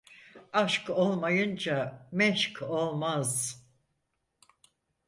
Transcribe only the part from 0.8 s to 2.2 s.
olmayınca